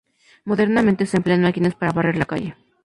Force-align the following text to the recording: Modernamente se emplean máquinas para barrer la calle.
Modernamente 0.49 1.05
se 1.05 1.17
emplean 1.17 1.43
máquinas 1.47 1.75
para 1.75 1.93
barrer 1.95 2.17
la 2.17 2.25
calle. 2.31 2.55